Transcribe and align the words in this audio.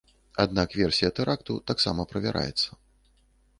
Аднак 0.43 0.69
версія 0.81 1.09
тэракту 1.19 1.59
таксама 1.73 2.07
правяраецца. 2.13 2.67